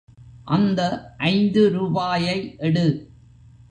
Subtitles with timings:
[0.45, 0.81] அந்த
[1.17, 2.55] ஐந்து ரூபாயை
[2.57, 2.85] எடு.